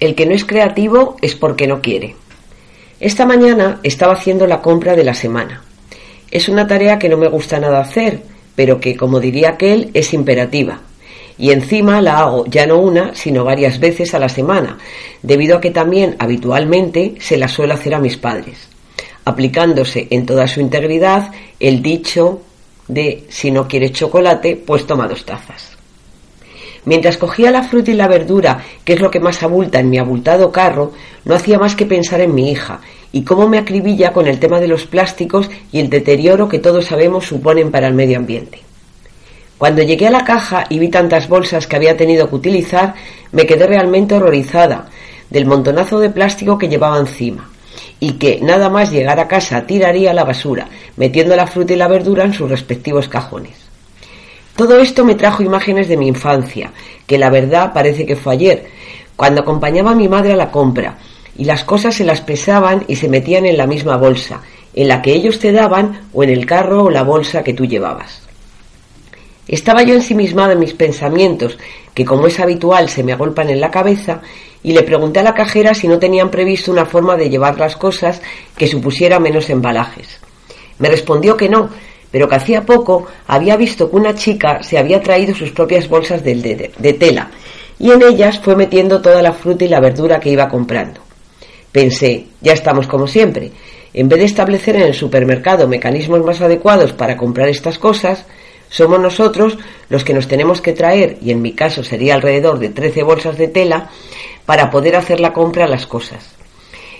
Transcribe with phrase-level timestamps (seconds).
[0.00, 2.14] El que no es creativo es porque no quiere.
[3.00, 5.64] Esta mañana estaba haciendo la compra de la semana.
[6.30, 8.22] Es una tarea que no me gusta nada hacer,
[8.54, 10.80] pero que, como diría aquel, es imperativa.
[11.36, 14.78] Y encima la hago ya no una, sino varias veces a la semana,
[15.22, 18.68] debido a que también habitualmente se la suelo hacer a mis padres,
[19.24, 22.42] aplicándose en toda su integridad el dicho
[22.88, 25.77] de si no quieres chocolate, pues toma dos tazas.
[26.88, 29.98] Mientras cogía la fruta y la verdura, que es lo que más abulta en mi
[29.98, 30.92] abultado carro,
[31.26, 32.80] no hacía más que pensar en mi hija
[33.12, 36.86] y cómo me acribilla con el tema de los plásticos y el deterioro que todos
[36.86, 38.60] sabemos suponen para el medio ambiente.
[39.58, 42.94] Cuando llegué a la caja y vi tantas bolsas que había tenido que utilizar,
[43.32, 44.88] me quedé realmente horrorizada
[45.28, 47.50] del montonazo de plástico que llevaba encima
[48.00, 51.76] y que nada más llegar a casa tiraría a la basura, metiendo la fruta y
[51.76, 53.67] la verdura en sus respectivos cajones.
[54.58, 56.72] Todo esto me trajo imágenes de mi infancia,
[57.06, 58.66] que la verdad parece que fue ayer,
[59.14, 60.98] cuando acompañaba a mi madre a la compra,
[61.36, 64.42] y las cosas se las pesaban y se metían en la misma bolsa,
[64.74, 67.66] en la que ellos te daban o en el carro o la bolsa que tú
[67.66, 68.22] llevabas.
[69.46, 71.56] Estaba yo ensimismado en mis pensamientos,
[71.94, 74.22] que como es habitual se me agolpan en la cabeza,
[74.64, 77.76] y le pregunté a la cajera si no tenían previsto una forma de llevar las
[77.76, 78.20] cosas
[78.56, 80.18] que supusiera menos embalajes.
[80.80, 81.70] Me respondió que no,
[82.10, 86.22] pero que hacía poco había visto que una chica se había traído sus propias bolsas
[86.22, 86.34] de,
[86.76, 87.30] de, tela
[87.78, 91.00] y en ellas fue metiendo toda la fruta y la verdura que iba comprando.
[91.70, 93.52] Pensé, ya estamos como siempre.
[93.92, 98.26] En vez de establecer en el supermercado mecanismos más adecuados para comprar estas cosas,
[98.68, 99.58] somos nosotros
[99.88, 103.38] los que nos tenemos que traer, y en mi caso sería alrededor de 13 bolsas
[103.38, 103.90] de tela,
[104.44, 106.37] para poder hacer la compra de las cosas.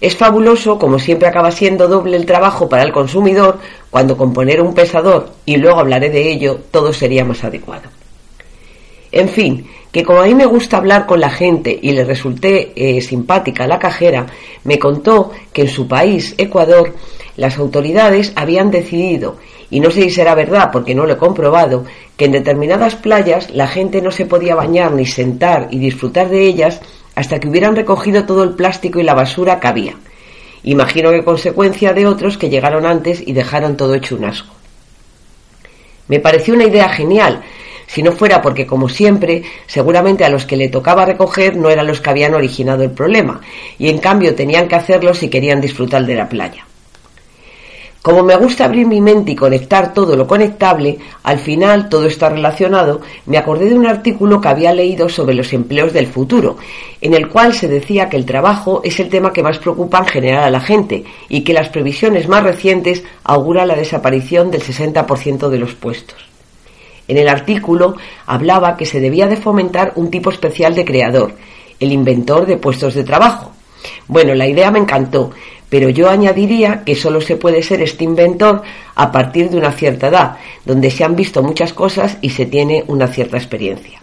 [0.00, 3.58] Es fabuloso, como siempre acaba siendo doble el trabajo para el consumidor,
[3.90, 7.88] cuando con poner un pesador, y luego hablaré de ello, todo sería más adecuado.
[9.12, 12.72] En fin, que como a mí me gusta hablar con la gente y le resulté
[12.74, 14.26] eh, simpática la cajera,
[14.64, 16.92] me contó que en su país, Ecuador,
[17.36, 19.36] las autoridades habían decidido,
[19.70, 21.84] y no sé si será verdad porque no lo he comprobado,
[22.16, 26.44] que en determinadas playas la gente no se podía bañar ni sentar y disfrutar de
[26.46, 26.80] ellas
[27.14, 29.94] hasta que hubieran recogido todo el plástico y la basura que había.
[30.62, 34.54] Imagino que consecuencia de otros que llegaron antes y dejaron todo hecho un asco.
[36.08, 37.42] Me pareció una idea genial,
[37.86, 41.86] si no fuera porque, como siempre, seguramente a los que le tocaba recoger no eran
[41.86, 43.40] los que habían originado el problema,
[43.78, 46.66] y en cambio tenían que hacerlo si querían disfrutar de la playa.
[48.04, 52.28] Como me gusta abrir mi mente y conectar todo lo conectable, al final todo está
[52.28, 56.58] relacionado, me acordé de un artículo que había leído sobre los empleos del futuro,
[57.00, 60.04] en el cual se decía que el trabajo es el tema que más preocupa en
[60.04, 65.48] general a la gente y que las previsiones más recientes auguran la desaparición del 60%
[65.48, 66.18] de los puestos.
[67.08, 71.32] En el artículo hablaba que se debía de fomentar un tipo especial de creador,
[71.80, 73.52] el inventor de puestos de trabajo.
[74.08, 75.30] Bueno, la idea me encantó,
[75.74, 78.62] pero yo añadiría que solo se puede ser este inventor
[78.94, 82.84] a partir de una cierta edad, donde se han visto muchas cosas y se tiene
[82.86, 84.00] una cierta experiencia.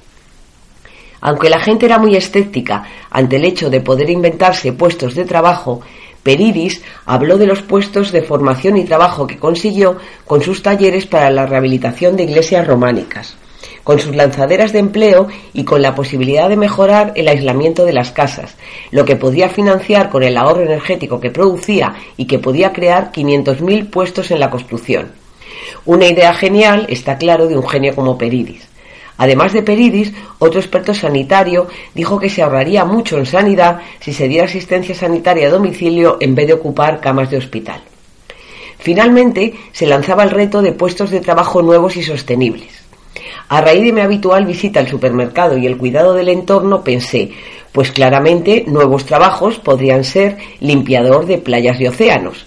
[1.22, 5.80] Aunque la gente era muy escéptica ante el hecho de poder inventarse puestos de trabajo,
[6.24, 9.96] Peridis habló de los puestos de formación y trabajo que consiguió
[10.26, 13.38] con sus talleres para la rehabilitación de iglesias románicas
[13.84, 18.12] con sus lanzaderas de empleo y con la posibilidad de mejorar el aislamiento de las
[18.12, 18.56] casas,
[18.92, 23.90] lo que podía financiar con el ahorro energético que producía y que podía crear 500.000
[23.90, 25.12] puestos en la construcción.
[25.86, 28.68] Una idea genial, está claro, de un genio como Peridis.
[29.18, 34.28] Además de Peridis, otro experto sanitario dijo que se ahorraría mucho en sanidad si se
[34.28, 37.82] diera asistencia sanitaria a domicilio en vez de ocupar camas de hospital.
[38.80, 42.81] Finalmente, se lanzaba el reto de puestos de trabajo nuevos y sostenibles.
[43.52, 47.32] A raíz de mi habitual visita al supermercado y el cuidado del entorno, pensé,
[47.74, 52.46] pues claramente nuevos trabajos podrían ser limpiador de playas y océanos.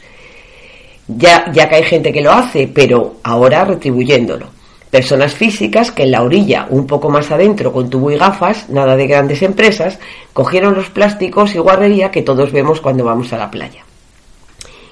[1.07, 4.47] Ya, ya que hay gente que lo hace, pero ahora retribuyéndolo.
[4.91, 8.97] Personas físicas que en la orilla, un poco más adentro, con tubo y gafas, nada
[8.97, 9.99] de grandes empresas,
[10.33, 13.85] cogieron los plásticos y guarrería que todos vemos cuando vamos a la playa.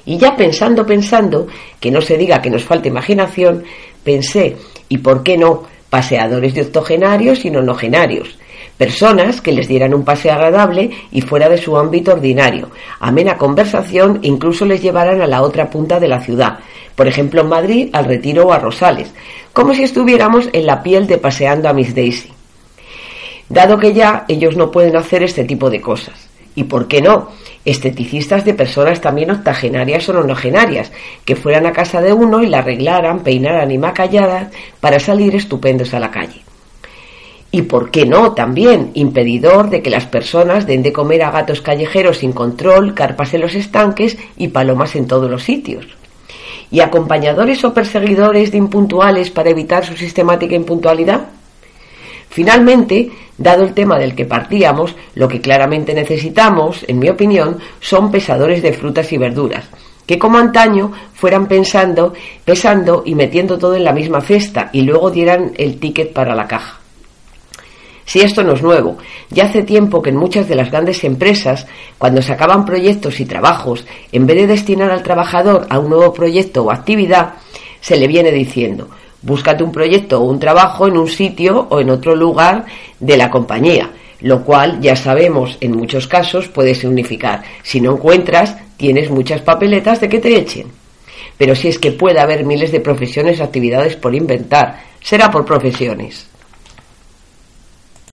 [0.04, 1.46] Y ya pensando, pensando,
[1.80, 3.64] que no se diga que nos falta imaginación,
[4.04, 4.58] pensé,
[4.90, 5.72] ¿y por qué no?
[5.92, 8.38] Paseadores de octogenarios y nonogenarios,
[8.78, 14.18] personas que les dieran un pase agradable y fuera de su ámbito ordinario, amena conversación
[14.22, 16.60] e incluso les llevaran a la otra punta de la ciudad,
[16.94, 19.12] por ejemplo en Madrid, al Retiro o a Rosales,
[19.52, 22.32] como si estuviéramos en la piel de paseando a Miss Daisy.
[23.50, 26.31] Dado que ya ellos no pueden hacer este tipo de cosas.
[26.54, 27.28] ¿Y por qué no?
[27.64, 30.92] Esteticistas de personas también octogenarias o nonogenarias,
[31.24, 34.50] que fueran a casa de uno y la arreglaran, peinaran y macallaran
[34.80, 36.42] para salir estupendos a la calle.
[37.54, 41.60] Y por qué no, también, impedidor de que las personas den de comer a gatos
[41.60, 45.86] callejeros sin control, carpas en los estanques y palomas en todos los sitios.
[46.70, 51.26] Y acompañadores o perseguidores de impuntuales para evitar su sistemática impuntualidad.
[52.32, 58.10] Finalmente, dado el tema del que partíamos, lo que claramente necesitamos, en mi opinión, son
[58.10, 59.68] pesadores de frutas y verduras,
[60.06, 65.10] que como antaño fueran pensando, pesando y metiendo todo en la misma cesta y luego
[65.10, 66.80] dieran el ticket para la caja.
[68.06, 68.96] Si esto no es nuevo,
[69.28, 71.66] ya hace tiempo que en muchas de las grandes empresas,
[71.98, 76.14] cuando se acaban proyectos y trabajos, en vez de destinar al trabajador a un nuevo
[76.14, 77.34] proyecto o actividad,
[77.82, 78.88] se le viene diciendo,
[79.22, 82.64] Búscate un proyecto o un trabajo en un sitio o en otro lugar
[82.98, 83.90] de la compañía,
[84.20, 90.00] lo cual ya sabemos en muchos casos puede significar si no encuentras tienes muchas papeletas
[90.00, 90.66] de que te echen.
[91.38, 95.44] Pero si es que puede haber miles de profesiones o actividades por inventar, será por
[95.44, 96.31] profesiones.